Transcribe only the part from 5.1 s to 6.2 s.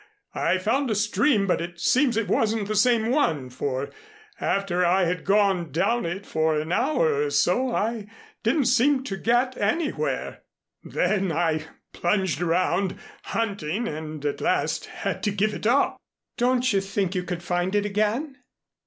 gone down